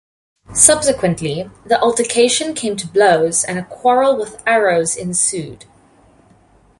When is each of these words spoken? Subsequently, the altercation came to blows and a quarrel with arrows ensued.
Subsequently, 0.55 1.47
the 1.67 1.79
altercation 1.79 2.55
came 2.55 2.75
to 2.75 2.87
blows 2.87 3.43
and 3.43 3.59
a 3.59 3.63
quarrel 3.63 4.17
with 4.17 4.41
arrows 4.47 4.95
ensued. 4.95 5.65